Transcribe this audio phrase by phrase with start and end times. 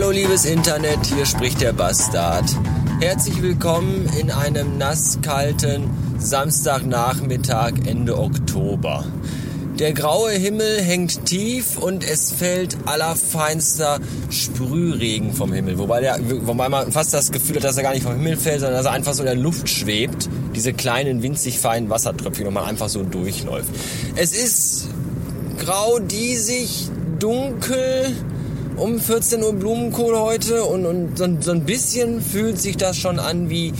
[0.00, 2.44] Hallo liebes Internet, hier spricht der Bastard.
[3.00, 9.04] Herzlich willkommen in einem nasskalten Samstagnachmittag Ende Oktober.
[9.80, 13.98] Der graue Himmel hängt tief und es fällt allerfeinster
[14.30, 15.78] Sprühregen vom Himmel.
[15.78, 18.60] Wobei, der, wobei man fast das Gefühl hat, dass er gar nicht vom Himmel fällt,
[18.60, 20.28] sondern dass er einfach so in der Luft schwebt.
[20.54, 23.70] Diese kleinen, winzig feinen Wassertröpfchen und man einfach so durchläuft.
[24.14, 24.90] Es ist
[25.58, 26.88] grau, diesig,
[27.18, 28.14] dunkel,
[28.78, 33.18] um 14 Uhr Blumenkohl heute und, und so, so ein bisschen fühlt sich das schon
[33.18, 33.72] an wie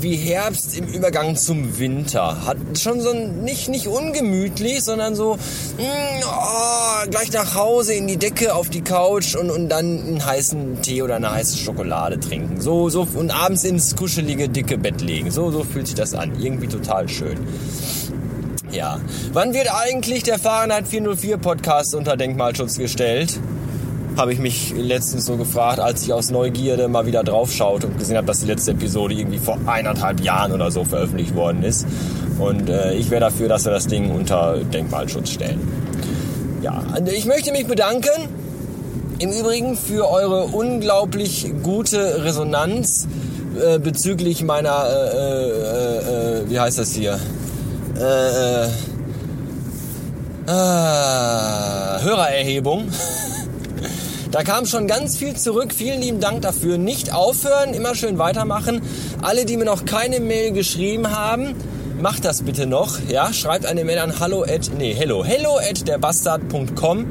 [0.00, 2.46] wie Herbst im Übergang zum Winter.
[2.46, 5.36] Hat schon so ein, nicht, nicht ungemütlich, sondern so,
[5.76, 9.84] mh, mm, oh, gleich nach Hause in die Decke auf die Couch und, und dann
[9.84, 12.60] einen heißen Tee oder eine heiße Schokolade trinken.
[12.60, 15.30] So, so, und abends ins kuschelige, dicke Bett legen.
[15.30, 16.40] So, so fühlt sich das an.
[16.40, 17.38] Irgendwie total schön.
[18.70, 19.00] Ja.
[19.32, 23.38] Wann wird eigentlich der Fahrenheit 404 Podcast unter Denkmalschutz gestellt?
[24.18, 28.16] Habe ich mich letztens so gefragt, als ich aus Neugierde mal wieder draufschaute und gesehen
[28.16, 31.86] habe, dass die letzte Episode irgendwie vor eineinhalb Jahren oder so veröffentlicht worden ist.
[32.40, 35.60] Und äh, ich wäre dafür, dass wir das Ding unter Denkmalschutz stellen.
[36.62, 38.28] Ja, ich möchte mich bedanken.
[39.20, 43.06] Im Übrigen für eure unglaublich gute Resonanz
[43.64, 47.18] äh, bezüglich meiner, äh, äh, äh wie heißt das hier?
[47.96, 48.68] Äh, äh,
[50.46, 52.88] ah, Hörererhebung.
[54.30, 55.72] Da kam schon ganz viel zurück.
[55.74, 56.76] Vielen lieben Dank dafür.
[56.76, 58.82] Nicht aufhören, immer schön weitermachen.
[59.22, 61.54] Alle, die mir noch keine Mail geschrieben haben,
[61.98, 62.98] macht das bitte noch.
[63.08, 67.06] Ja, schreibt eine Mail an hallo at, nee, hello, hello at derbastard.com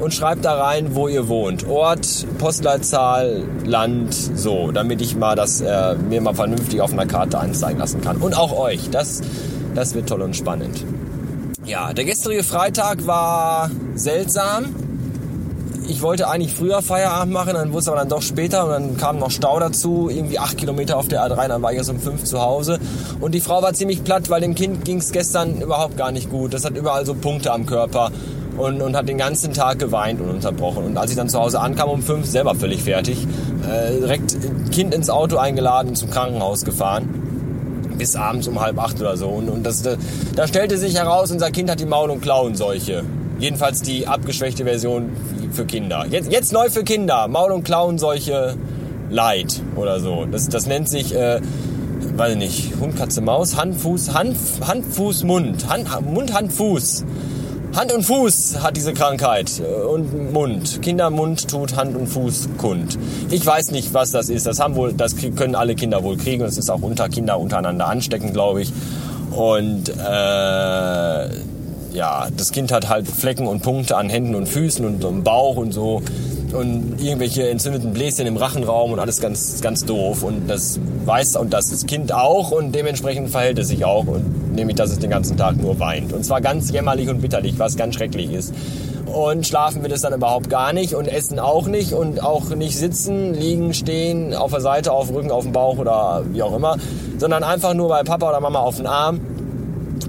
[0.00, 1.66] und schreibt da rein, wo ihr wohnt.
[1.66, 7.38] Ort, Postleitzahl, Land, so, damit ich mal das äh, mir mal vernünftig auf einer Karte
[7.38, 8.18] anzeigen lassen kann.
[8.18, 8.90] Und auch euch.
[8.90, 9.22] Das,
[9.74, 10.84] das wird toll und spannend.
[11.64, 14.74] Ja, der gestrige Freitag war seltsam
[15.90, 18.96] ich wollte eigentlich früher Feierabend machen, dann wurde es aber dann doch später und dann
[18.96, 21.98] kam noch Stau dazu, irgendwie acht Kilometer auf der A3, dann war ich erst um
[21.98, 22.78] fünf zu Hause.
[23.20, 26.30] Und die Frau war ziemlich platt, weil dem Kind ging es gestern überhaupt gar nicht
[26.30, 26.54] gut.
[26.54, 28.12] Das hat überall so Punkte am Körper
[28.56, 30.84] und, und hat den ganzen Tag geweint und unterbrochen.
[30.84, 33.26] Und als ich dann zu Hause ankam um fünf, selber völlig fertig,
[33.68, 34.36] äh, direkt
[34.70, 37.08] Kind ins Auto eingeladen und zum Krankenhaus gefahren
[37.98, 39.28] bis abends um halb acht oder so.
[39.28, 43.04] Und, und das, da stellte sich heraus, unser Kind hat die Maul- und Klauenseuche.
[43.40, 45.10] Jedenfalls die abgeschwächte Version
[45.52, 46.06] für Kinder.
[46.10, 47.28] Jetzt, jetzt neu für Kinder.
[47.28, 48.56] Maul- und Klauenseuche
[49.10, 50.26] Light oder so.
[50.30, 51.40] Das, das nennt sich, äh,
[52.16, 55.68] weiß ich nicht, Hund, Katze, Maus, Hand, Fuß, Hand, Hand, Fuß, Mund.
[55.68, 57.04] Hand, Mund, Hand, Fuß.
[57.74, 60.82] Hand und Fuß hat diese Krankheit und Mund.
[60.82, 62.98] Kindermund tut Hand und Fuß kund.
[63.30, 64.46] Ich weiß nicht, was das ist.
[64.46, 66.42] Das haben wohl, das können alle Kinder wohl kriegen.
[66.42, 68.72] Das ist auch unter Kinder untereinander ansteckend, glaube ich.
[69.30, 71.28] Und äh,
[71.92, 75.56] ja, das Kind hat halt Flecken und Punkte an Händen und Füßen und im Bauch
[75.56, 76.02] und so
[76.52, 80.22] und irgendwelche entzündeten Bläschen im Rachenraum und alles ganz, ganz doof.
[80.22, 84.06] Und das weiß und das Kind auch und dementsprechend verhält es sich auch.
[84.06, 86.12] Und nämlich, dass es den ganzen Tag nur weint.
[86.12, 88.54] Und zwar ganz jämmerlich und bitterlich, was ganz schrecklich ist.
[89.06, 92.78] Und schlafen wird es dann überhaupt gar nicht und essen auch nicht und auch nicht
[92.78, 96.54] sitzen, liegen, stehen, auf der Seite, auf dem Rücken, auf dem Bauch oder wie auch
[96.54, 96.76] immer,
[97.18, 99.20] sondern einfach nur bei Papa oder Mama auf den Arm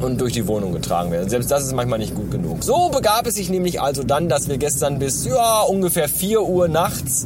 [0.04, 1.30] und durch die Wohnung getragen werden.
[1.30, 2.64] Selbst das ist manchmal nicht gut genug.
[2.64, 6.68] So begab es sich nämlich also dann, dass wir gestern bis ja, ungefähr 4 Uhr
[6.68, 7.26] nachts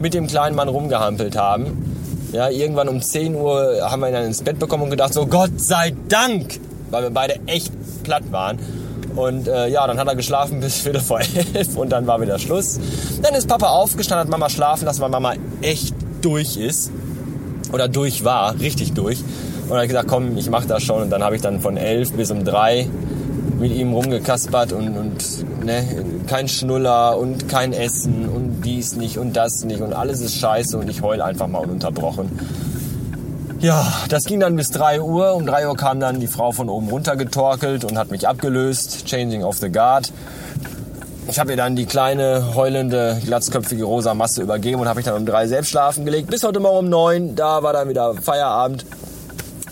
[0.00, 1.96] mit dem kleinen Mann rumgehampelt haben.
[2.32, 5.26] Ja, irgendwann um 10 Uhr haben wir ihn dann ins Bett bekommen und gedacht, so
[5.26, 6.60] Gott sei Dank,
[6.90, 7.72] weil wir beide echt
[8.02, 8.58] platt waren.
[9.14, 12.38] Und äh, ja, dann hat er geschlafen bis Viertel vor elf und dann war wieder
[12.38, 12.78] Schluss.
[13.22, 16.90] Dann ist Papa aufgestanden, hat Mama schlafen lassen, weil Mama echt durch ist.
[17.72, 19.18] Oder durch war, richtig durch.
[19.66, 21.02] Und dann habe ich gesagt, komm, ich mache das schon.
[21.02, 22.88] Und dann habe ich dann von elf bis um drei
[23.58, 25.84] mit ihm rumgekaspert und, und ne,
[26.28, 30.76] kein Schnuller und kein Essen und dies nicht und das nicht und alles ist scheiße
[30.78, 32.30] und ich heul einfach mal ununterbrochen.
[33.58, 35.34] Ja, das ging dann bis 3 Uhr.
[35.34, 39.06] Um 3 Uhr kam dann die Frau von oben runter getorkelt und hat mich abgelöst.
[39.06, 40.12] Changing of the Guard.
[41.28, 45.16] Ich habe ihr dann die kleine, heulende, glatzköpfige rosa Masse übergeben und habe mich dann
[45.16, 46.30] um 3 selbst schlafen gelegt.
[46.30, 47.34] Bis heute Morgen um 9.
[47.34, 48.84] Da war dann wieder Feierabend.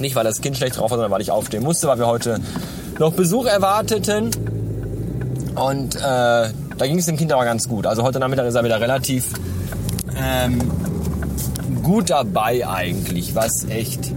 [0.04, 2.38] Nicht, weil das Kind schlecht drauf war, sondern weil ich aufstehen musste, weil wir heute
[2.98, 4.30] noch Besuch erwarteten.
[5.54, 7.86] Und äh, da ging es dem Kind aber ganz gut.
[7.86, 9.32] Also heute Nachmittag ist er wieder relativ
[10.14, 10.60] ähm,
[11.82, 14.12] gut dabei eigentlich, was echt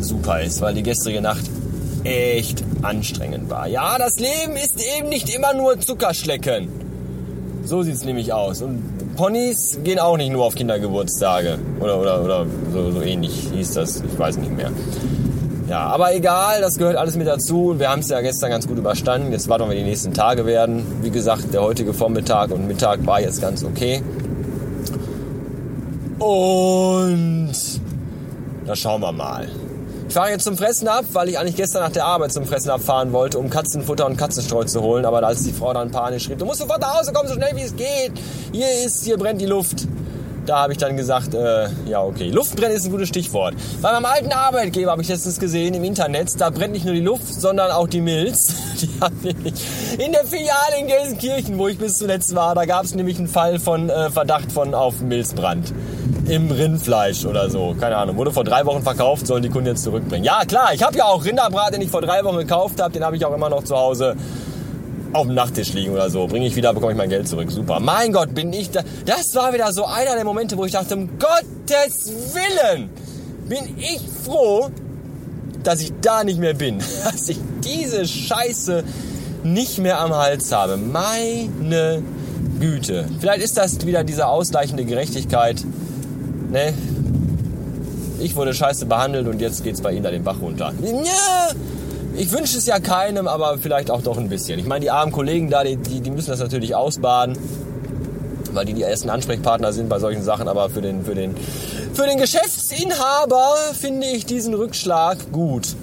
[0.00, 1.44] super ist, weil die gestrige Nacht
[2.04, 3.66] echt anstrengend war.
[3.68, 6.70] Ja, das Leben ist eben nicht immer nur Zuckerschlecken.
[7.66, 8.62] So sieht es nämlich aus.
[8.62, 8.82] Und
[9.16, 11.58] Ponys gehen auch nicht nur auf Kindergeburtstage.
[11.80, 14.02] Oder, oder, oder so, so ähnlich hieß das.
[14.02, 14.70] Ich weiß nicht mehr.
[15.68, 17.74] Ja, aber egal, das gehört alles mit dazu.
[17.78, 19.32] Wir haben es ja gestern ganz gut überstanden.
[19.32, 20.84] Jetzt warten wir, die nächsten Tage werden.
[21.02, 24.02] Wie gesagt, der heutige Vormittag und Mittag war jetzt ganz okay.
[26.18, 27.52] Und
[28.66, 29.48] da schauen wir mal.
[30.06, 32.70] Ich fahre jetzt zum Fressen ab, weil ich eigentlich gestern nach der Arbeit zum Fressen
[32.70, 35.04] abfahren wollte, um Katzenfutter und Katzenstreu zu holen.
[35.06, 37.56] Aber als die Frau dann panisch schrieb, du musst sofort nach Hause kommen, so schnell
[37.56, 38.12] wie es geht.
[38.52, 39.88] Hier ist, hier brennt die Luft.
[40.46, 43.54] Da habe ich dann gesagt, äh, ja okay, Luftbrennen ist ein gutes Stichwort.
[43.80, 47.00] Bei meinem alten Arbeitgeber habe ich letztens gesehen im Internet, da brennt nicht nur die
[47.00, 48.54] Luft, sondern auch die Milz.
[48.74, 52.94] Die haben in der Filiale in Gelsenkirchen, wo ich bis zuletzt war, da gab es
[52.94, 55.72] nämlich einen Fall von äh, Verdacht von auf Milzbrand
[56.28, 57.74] im Rindfleisch oder so.
[57.78, 58.16] Keine Ahnung.
[58.16, 60.24] Wurde vor drei Wochen verkauft, sollen die Kunden jetzt zurückbringen.
[60.24, 62.92] Ja, klar, ich habe ja auch Rinderbrat, den ich vor drei Wochen gekauft habe.
[62.92, 64.16] Den habe ich auch immer noch zu Hause
[65.12, 66.26] auf dem Nachttisch liegen oder so.
[66.26, 67.50] Bringe ich wieder, bekomme ich mein Geld zurück.
[67.50, 67.80] Super.
[67.80, 68.82] Mein Gott, bin ich da.
[69.06, 72.90] Das war wieder so einer der Momente, wo ich dachte, um Gottes Willen
[73.48, 74.70] bin ich froh,
[75.62, 76.78] dass ich da nicht mehr bin.
[77.04, 78.84] Dass ich diese Scheiße
[79.44, 80.76] nicht mehr am Hals habe.
[80.76, 82.02] Meine
[82.60, 83.06] Güte.
[83.20, 85.64] Vielleicht ist das wieder diese ausgleichende Gerechtigkeit
[86.54, 86.72] ne,
[88.20, 90.72] ich wurde scheiße behandelt und jetzt geht's bei Ihnen da den Bach runter.
[90.82, 91.50] Ja,
[92.16, 94.58] ich wünsche es ja keinem, aber vielleicht auch doch ein bisschen.
[94.58, 97.36] Ich meine, die armen Kollegen da, die, die, müssen das natürlich ausbaden,
[98.52, 101.34] weil die die ersten Ansprechpartner sind bei solchen Sachen, aber für den, für den,
[101.92, 105.74] für den Geschäftsinhaber finde ich diesen Rückschlag gut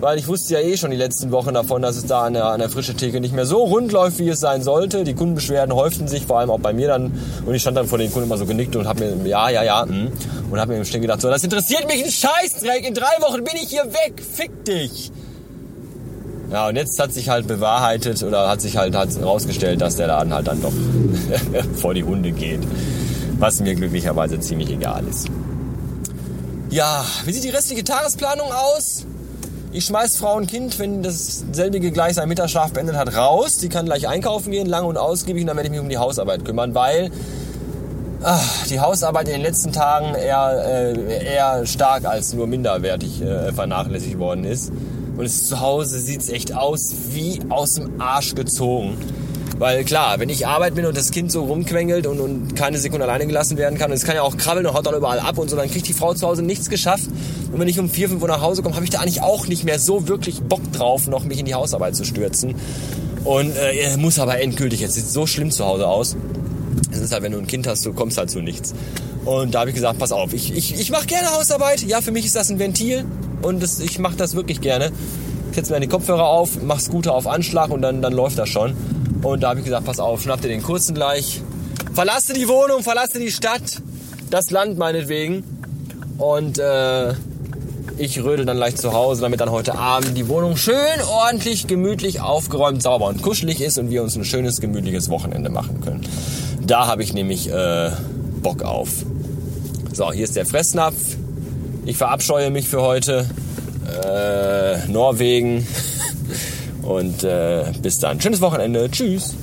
[0.00, 2.46] weil ich wusste ja eh schon die letzten Wochen davon, dass es da an der,
[2.46, 5.04] an der frische Theke nicht mehr so rund läuft, wie es sein sollte.
[5.04, 7.12] Die Kundenbeschwerden häuften sich, vor allem auch bei mir dann.
[7.44, 9.62] Und ich stand dann vor den Kunden immer so genickt und habe mir, ja, ja,
[9.62, 10.10] ja, mh.
[10.50, 12.86] und habe mir im Stillen gedacht, so, das interessiert mich ein Scheißdreck.
[12.88, 14.22] In drei Wochen bin ich hier weg.
[14.32, 15.12] Fick dich.
[16.50, 20.08] Ja, und jetzt hat sich halt bewahrheitet oder hat sich halt hat herausgestellt, dass der
[20.08, 20.72] Laden halt dann doch
[21.74, 22.60] vor die Hunde geht.
[23.38, 25.28] Was mir glücklicherweise ziemlich egal ist.
[26.70, 29.06] Ja, wie sieht die restliche Tagesplanung aus?
[29.72, 33.58] Ich schmeiß Frau und Kind, wenn das selbige gleich seinen Mittagsschlaf beendet hat, raus.
[33.58, 35.98] Die kann gleich einkaufen gehen, lang und ausgiebig, und dann werde ich mich um die
[35.98, 37.12] Hausarbeit kümmern, weil
[38.20, 43.52] ach, die Hausarbeit in den letzten Tagen eher, äh, eher stark als nur minderwertig äh,
[43.52, 44.72] vernachlässigt worden ist.
[45.16, 48.98] Und es zu Hause sieht es echt aus wie aus dem Arsch gezogen.
[49.60, 53.04] Weil klar, wenn ich arbeiten bin und das Kind so rumquengelt und, und keine Sekunde
[53.04, 55.36] alleine gelassen werden kann, und es kann ja auch krabbeln und haut dann überall ab
[55.36, 57.04] und so, dann kriegt die Frau zu Hause nichts geschafft.
[57.52, 59.48] Und wenn ich um vier, fünf Uhr nach Hause komme, habe ich da eigentlich auch
[59.48, 62.54] nicht mehr so wirklich Bock drauf, noch mich in die Hausarbeit zu stürzen.
[63.24, 66.16] Und äh, muss aber endgültig, jetzt sieht so schlimm zu Hause aus.
[66.90, 68.72] Es ist halt, wenn du ein Kind hast, du kommst halt zu nichts.
[69.26, 71.82] Und da habe ich gesagt, pass auf, ich, ich, ich mache gerne Hausarbeit.
[71.82, 73.04] Ja, für mich ist das ein Ventil
[73.42, 74.90] und das, ich mache das wirklich gerne.
[75.50, 78.48] Ich setze mir die Kopfhörer auf, mach Scooter auf Anschlag und dann, dann läuft das
[78.48, 78.74] schon.
[79.22, 81.42] Und da habe ich gesagt, pass auf, schnapp dir den kurzen gleich.
[81.94, 83.82] Verlasse die Wohnung, verlasse die Stadt,
[84.30, 85.44] das Land meinetwegen.
[86.18, 87.14] Und äh,
[87.98, 90.76] ich rödel dann gleich zu Hause, damit dann heute Abend die Wohnung schön
[91.06, 95.80] ordentlich, gemütlich, aufgeräumt, sauber und kuschelig ist und wir uns ein schönes, gemütliches Wochenende machen
[95.82, 96.00] können.
[96.66, 97.90] Da habe ich nämlich äh,
[98.42, 98.88] Bock auf.
[99.92, 100.96] So, hier ist der Fressnapf.
[101.84, 103.26] Ich verabscheue mich für heute.
[104.04, 105.66] Äh, Norwegen.
[106.90, 108.20] Und äh, bis dann.
[108.20, 108.90] Schönes Wochenende.
[108.90, 109.36] Tschüss.